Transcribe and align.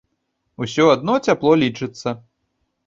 Усё 0.65 0.87
адно 0.95 1.19
цяпло 1.29 1.53
лічыцца. 1.67 2.17